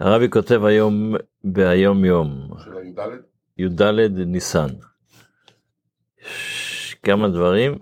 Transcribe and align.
הרבי 0.00 0.30
כותב 0.30 0.64
היום 0.64 1.14
ביום 1.44 2.04
יום, 2.04 2.48
של 2.64 2.76
הי"ד? 2.76 2.98
י"ד 3.58 3.82
ניסן. 4.26 4.68
יש 6.20 6.96
כמה 7.02 7.28
דברים, 7.28 7.78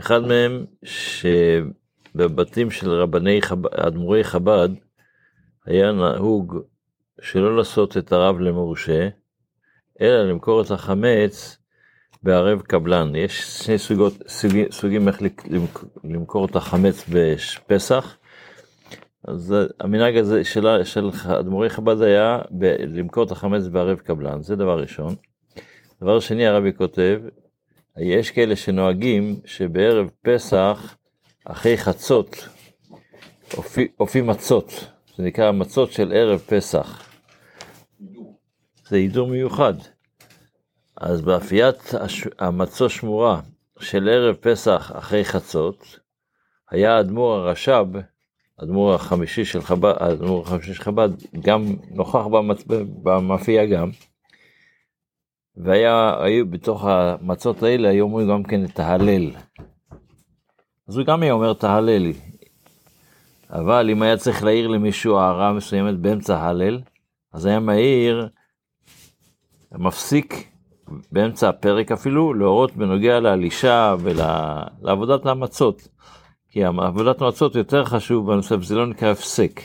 אחד 0.00 0.20
מהם 0.22 0.64
שבבתים 0.84 2.70
של 2.70 2.90
רבני 2.90 3.42
חב"ד, 3.42 3.74
אדמו"רי 3.74 4.24
חב"ד, 4.24 4.68
היה 5.66 5.92
נהוג 5.92 6.58
שלא 7.20 7.56
לעשות 7.56 7.96
את 7.96 8.12
הרב 8.12 8.38
למורשה, 8.40 9.08
אלא 10.00 10.30
למכור 10.30 10.62
את 10.62 10.70
החמץ 10.70 11.58
בערב 12.22 12.60
קבלן. 12.60 13.14
יש 13.16 13.40
שני 13.40 13.78
סוגות, 13.78 14.12
סוגים, 14.28 14.70
סוגים 14.70 15.08
איך 15.08 15.18
למכור 16.04 16.46
את 16.46 16.56
החמץ 16.56 17.04
בפסח. 17.08 18.16
אז 19.28 19.54
המנהג 19.80 20.16
הזה 20.16 20.44
של, 20.44 20.84
של 20.84 21.10
אדמו"רי 21.40 21.70
חב"ד 21.70 22.02
היה 22.02 22.38
ב- 22.50 22.74
למכור 22.78 23.24
את 23.24 23.30
החמץ 23.30 23.66
בערב 23.66 23.98
קבלן, 23.98 24.42
זה 24.42 24.56
דבר 24.56 24.80
ראשון. 24.80 25.14
דבר 26.02 26.20
שני 26.20 26.46
הרבי 26.46 26.72
כותב, 26.72 27.20
יש 27.96 28.30
כאלה 28.30 28.56
שנוהגים 28.56 29.36
שבערב 29.44 30.10
פסח, 30.22 30.96
אחרי 31.44 31.78
חצות, 31.78 32.48
אופי 34.00 34.20
מצות, 34.20 34.86
זה 35.16 35.22
נקרא 35.22 35.52
מצות 35.52 35.92
של 35.92 36.12
ערב 36.12 36.38
פסח. 36.38 37.08
זה 38.88 38.96
הידור 38.96 39.28
מיוחד. 39.28 39.74
אז 40.96 41.22
באפיית 41.22 41.94
המצות 42.38 42.90
שמורה 42.90 43.40
של 43.80 44.08
ערב 44.08 44.36
פסח 44.36 44.92
אחרי 44.94 45.24
חצות, 45.24 45.98
היה 46.70 46.96
האדמו"ר 46.96 47.32
הרש"ב, 47.32 47.98
האדמו"ר 48.58 48.94
החמישי 48.94 49.44
של 49.44 49.62
חב"ד, 49.62 49.94
האדמו"ר 50.00 50.42
החמישי 50.42 50.74
של 50.74 50.82
חב"ד, 50.82 51.08
גם 51.40 51.64
נוכח 51.90 52.26
במצ... 52.26 52.64
במאפייה 53.02 53.66
גם. 53.66 53.90
והיה, 55.56 56.22
היו 56.22 56.50
בתוך 56.50 56.84
המצות 56.84 57.62
האלה, 57.62 57.88
היו 57.88 58.04
אומרים 58.04 58.28
גם 58.28 58.42
כן 58.42 58.64
את 58.64 58.80
ההלל. 58.80 59.30
אז 60.88 60.96
הוא 60.96 61.06
גם 61.06 61.22
היה 61.22 61.32
אומר 61.32 61.52
תהלל. 61.52 62.12
אבל 63.50 63.90
אם 63.90 64.02
היה 64.02 64.16
צריך 64.16 64.44
להעיר 64.44 64.66
למישהו 64.66 65.18
הערה 65.18 65.52
מסוימת 65.52 65.98
באמצע 65.98 66.38
ההלל, 66.38 66.80
אז 67.32 67.46
היה 67.46 67.60
מעיר, 67.60 68.28
מפסיק 69.72 70.50
באמצע 71.12 71.48
הפרק 71.48 71.92
אפילו, 71.92 72.34
להורות 72.34 72.76
בנוגע 72.76 73.20
לאלישה 73.20 73.94
ולעבודת 74.00 75.26
המצות. 75.26 75.88
כי 76.50 76.64
עבודת 76.64 77.22
המצות 77.22 77.54
יותר 77.54 77.84
חשוב 77.84 78.32
בנושא, 78.32 78.54
וזה 78.54 78.74
לא 78.74 78.86
נקרא 78.86 79.10
הפסק. 79.10 79.60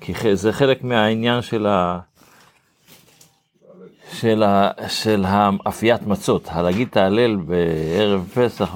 כי 0.00 0.36
זה 0.36 0.52
חלק 0.52 0.84
מהעניין 0.84 1.42
של 1.42 1.66
ה... 1.66 2.00
של, 4.12 4.42
ה, 4.42 4.70
של 4.88 5.24
האפיית 5.26 6.02
מצות, 6.02 6.48
להגיד 6.56 6.88
את 6.90 6.96
ההלל 6.96 7.36
בערב 7.36 8.28
פסח, 8.34 8.74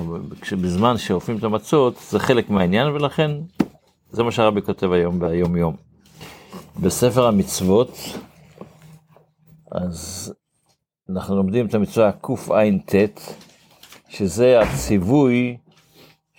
בזמן 0.52 0.98
שאופים 0.98 1.36
את 1.36 1.44
המצות, 1.44 1.94
זה 2.10 2.18
חלק 2.18 2.50
מהעניין, 2.50 2.86
ולכן 2.88 3.30
זה 4.10 4.22
מה 4.22 4.32
שהרבי 4.32 4.62
כותב 4.62 4.92
היום 4.92 5.18
ביום 5.18 5.56
יום. 5.56 5.76
בספר 6.80 7.26
המצוות, 7.26 7.98
אז 9.72 10.32
אנחנו 11.10 11.36
לומדים 11.36 11.66
את 11.66 11.74
המצווה 11.74 12.12
קע"ט, 12.12 13.20
שזה 14.08 14.60
הציווי 14.60 15.56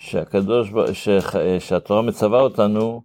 שהקדוש, 0.04 0.70
ש, 0.92 1.08
שהתורה 1.58 2.02
מצווה 2.02 2.40
אותנו, 2.40 3.02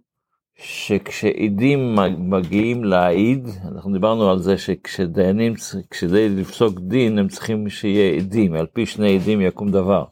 שכשעדים 0.54 1.96
מגיעים 2.18 2.84
להעיד, 2.84 3.48
אנחנו 3.68 3.92
דיברנו 3.92 4.30
על 4.30 4.38
זה 4.38 4.58
שכשדיינים, 4.58 5.54
כדי 5.90 6.28
לפסוק 6.28 6.78
דין, 6.80 7.18
הם 7.18 7.28
צריכים 7.28 7.68
שיהיה 7.68 8.16
עדים, 8.16 8.54
על 8.54 8.66
פי 8.66 8.86
שני 8.86 9.16
עדים 9.16 9.40
יקום 9.40 9.70
דבר. 9.70 10.04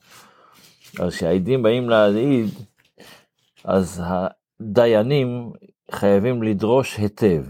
אז 1.00 1.14
כשהעדים 1.14 1.62
באים 1.62 1.88
להעיד, 1.88 2.48
אז 3.64 4.02
הדיינים 4.04 5.52
חייבים 5.90 6.42
לדרוש 6.42 6.96
היטב, 6.96 7.44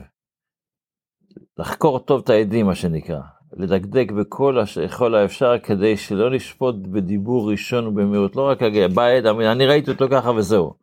לחקור 1.58 1.98
טוב 1.98 2.20
את 2.24 2.30
העדים, 2.30 2.66
מה 2.66 2.74
שנקרא, 2.74 3.20
לדקדק 3.52 4.12
בכל 4.12 4.58
הכל 4.84 5.14
האפשר 5.14 5.58
כדי 5.58 5.96
שלא 5.96 6.30
נשפוט 6.30 6.74
בדיבור 6.74 7.50
ראשון 7.50 7.86
ובמהירות, 7.86 8.36
לא 8.36 8.48
רק 8.48 8.62
להגיד, 8.62 8.94
בא 8.94 9.06
עד, 9.06 9.26
אני 9.26 9.66
ראיתי 9.66 9.90
אותו 9.90 10.06
ככה 10.10 10.30
וזהו. 10.30 10.74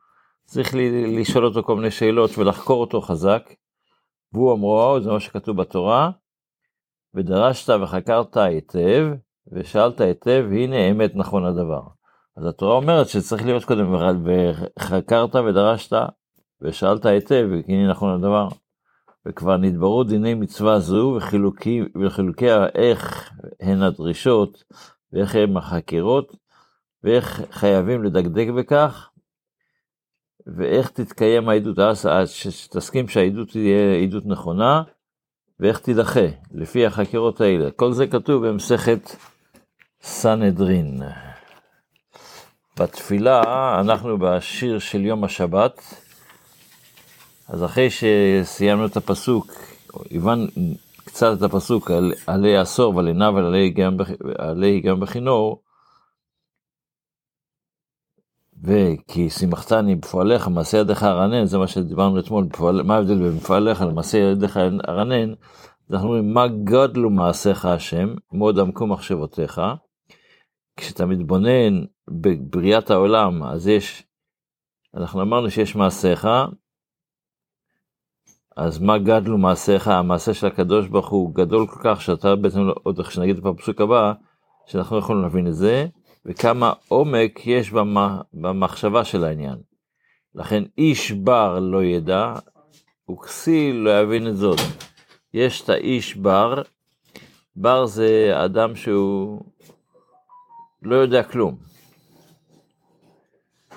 צריך 0.46 0.76
לשאול 1.18 1.46
אותו 1.46 1.64
כל 1.64 1.76
מיני 1.76 1.92
שאלות 1.92 2.38
ולחקור 2.38 2.82
אותו 2.82 3.02
חזק. 3.02 3.54
והוא 4.34 4.54
אמרו, 4.54 4.98
זה 5.02 5.12
מה 5.12 5.20
שכתוב 5.20 5.58
בתורה, 5.58 6.10
ודרשת 7.14 7.74
וחקרת 7.82 8.38
היטב, 8.38 9.08
ושאלת 9.52 10.02
היטב, 10.02 10.46
הנה 10.52 10.92
אמת 10.92 11.16
נכון 11.16 11.46
הדבר. 11.46 11.82
אז 12.38 12.46
התורה 12.46 12.76
אומרת 12.76 13.08
שצריך 13.08 13.46
להיות 13.46 13.66
קודם, 13.66 13.96
וחקרת 14.24 15.36
ודרשת, 15.36 15.98
ושאלת 16.62 17.06
היטב, 17.06 17.48
הנה 17.68 17.90
נכון 17.90 18.14
הדבר. 18.14 18.48
וכבר 19.26 19.58
נדברו 19.58 20.04
דיני 20.04 20.34
מצווה 20.34 20.80
זו 20.80 21.18
וחילוקי, 21.18 21.82
איך 22.76 23.32
הן 23.60 23.82
הדרישות, 23.82 24.64
ואיך 25.14 25.36
הן 25.36 25.58
החקירות, 25.58 26.36
ואיך 27.04 27.42
חייבים 27.52 28.04
לדקדק 28.04 28.48
בכך, 28.58 29.10
ואיך 30.58 30.90
תתקיים 30.90 31.50
העדות, 31.50 31.80
אז 31.80 32.30
שתסכים 32.30 33.08
שהעדות 33.08 33.50
תהיה 33.50 33.96
עדות 33.96 34.26
נכונה, 34.26 34.84
ואיך 35.60 35.80
תידחה, 35.80 36.28
לפי 36.52 36.86
החקירות 36.86 37.42
האלה. 37.42 37.72
כל 37.72 37.92
זה 37.94 38.08
כתוב 38.08 38.48
במסכת 38.48 39.16
סנהדרין. 40.02 41.02
בתפילה, 42.80 43.42
אנחנו 43.80 44.18
בשיר 44.20 44.80
של 44.80 45.06
יום 45.06 45.24
השבת, 45.24 45.82
אז 47.48 47.64
אחרי 47.64 47.88
שסיימנו 47.90 48.86
את 48.86 48.98
הפסוק, 48.98 49.52
הבנו 50.12 50.46
קצת 51.06 51.38
את 51.38 51.42
הפסוק, 51.42 51.92
עלי 52.28 52.58
עשור 52.58 52.96
ועל 52.96 53.08
עיניו 53.08 53.34
ועלי 53.36 54.82
גם 54.82 55.00
בכינור, 55.00 55.62
וכי 58.64 59.30
שימחתני 59.30 59.96
בפועליך, 59.96 60.48
מעשה 60.48 60.78
ידיך 60.78 61.04
ארנן, 61.04 61.46
זה 61.46 61.58
מה 61.58 61.68
שדיברנו 61.68 62.20
אתמול, 62.20 62.44
בפועל, 62.44 62.84
מה 62.84 62.96
ההבדל 62.96 63.18
בין 63.18 63.38
בפועליך 63.38 63.82
למעשה 63.82 64.18
ידיך 64.18 64.58
ארנן? 64.88 65.34
אנחנו 65.92 66.08
אומרים, 66.08 66.34
מה 66.34 66.48
גדלו 66.48 67.10
מעשיך 67.10 67.66
השם, 67.66 68.16
מאוד 68.32 68.60
עמקו 68.60 68.88
מחשבותיך. 68.88 69.62
כשאתה 70.78 71.06
מתבונן 71.06 71.86
בבריאת 72.08 72.92
העולם, 72.92 73.44
אז 73.44 73.68
יש, 73.68 74.04
אנחנו 74.96 75.22
אמרנו 75.22 75.52
שיש 75.52 75.76
מעשיך, 75.76 76.28
אז 78.56 78.80
מה 78.80 78.98
גדלו 78.98 79.38
מעשיך, 79.38 79.88
המעשה 79.88 80.34
של 80.34 80.48
הקדוש 80.48 80.88
ברוך 80.88 81.10
הוא 81.10 81.36
גדול 81.36 81.68
כל 81.68 81.80
כך, 81.84 82.02
שאתה 82.02 82.36
בעצם, 82.36 82.60
עוד 82.84 83.02
כשנגיד 83.02 83.40
בפסוק 83.40 83.82
הבא, 83.82 84.14
שאנחנו 84.66 84.96
לא 84.96 85.02
יכולים 85.02 85.22
להבין 85.22 85.48
את 85.48 85.56
זה, 85.56 85.88
וכמה 86.26 86.74
עומק 86.88 87.48
יש 87.48 87.72
במחשבה 88.34 89.04
של 89.04 89.24
העניין. 89.24 89.56
לכן 90.36 90.64
איש 90.78 91.12
בר 91.12 91.60
לא 91.60 91.84
ידע, 91.84 92.34
וכסיל 93.12 93.76
לא 93.76 94.02
יבין 94.02 94.28
את 94.28 94.38
זאת. 94.38 94.60
יש 95.34 95.62
את 95.62 95.70
האיש 95.70 96.16
בר, 96.16 96.62
בר 97.56 97.86
זה 97.86 98.32
אדם 98.46 98.76
שהוא 98.76 99.42
לא 100.82 100.96
יודע 100.96 101.24
כלום. 101.24 101.56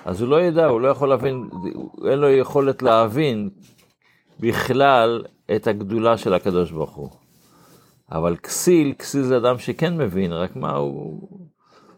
אז 0.05 0.21
הוא 0.21 0.29
לא 0.29 0.41
ידע, 0.41 0.65
הוא 0.65 0.81
לא 0.81 0.87
יכול 0.87 1.09
להבין, 1.09 1.49
אין 2.11 2.19
לו 2.19 2.29
יכולת 2.29 2.81
להבין 2.81 3.49
בכלל 4.39 5.23
את 5.55 5.67
הגדולה 5.67 6.17
של 6.17 6.33
הקדוש 6.33 6.71
ברוך 6.71 6.95
הוא. 6.95 7.09
אבל 8.11 8.35
כסיל, 8.35 8.93
כסיל 8.93 9.21
זה 9.21 9.37
אדם 9.37 9.57
שכן 9.57 9.97
מבין, 9.97 10.33
רק 10.33 10.55
מה 10.55 10.71
הוא... 10.71 11.29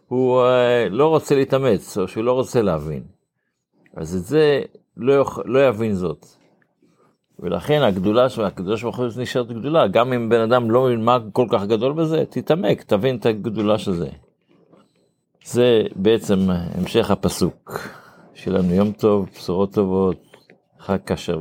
הוא 0.08 0.42
uh, 0.42 0.88
לא 0.90 1.08
רוצה 1.08 1.34
להתאמץ, 1.34 1.98
או 1.98 2.08
שהוא 2.08 2.24
לא 2.24 2.32
רוצה 2.32 2.62
להבין. 2.62 3.02
אז 3.96 4.16
את 4.16 4.24
זה 4.24 4.62
לא, 4.96 5.12
יוכ... 5.12 5.38
לא 5.44 5.68
יבין 5.68 5.94
זאת. 5.94 6.26
ולכן 7.40 7.82
הגדולה 7.82 8.28
של 8.28 8.44
הקדוש 8.44 8.82
ברוך 8.82 8.96
הוא 8.96 9.06
נשארת 9.18 9.52
גדולה, 9.52 9.88
גם 9.88 10.12
אם 10.12 10.28
בן 10.28 10.40
אדם 10.40 10.70
לא 10.70 10.84
מבין 10.84 11.04
מה 11.04 11.18
כל 11.32 11.46
כך 11.50 11.64
גדול 11.64 11.92
בזה, 11.92 12.24
תתעמק, 12.30 12.82
תבין 12.82 13.16
את 13.16 13.26
הגדולה 13.26 13.78
של 13.78 13.92
זה. 13.92 14.08
זה 15.44 15.82
בעצם 15.96 16.38
המשך 16.50 17.10
הפסוק. 17.10 17.78
שיהיה 18.34 18.58
לנו 18.58 18.74
יום 18.74 18.92
טוב, 18.92 19.28
בשורות 19.34 19.74
טובות, 19.74 20.36
חג 20.78 20.98
כשר. 21.06 21.40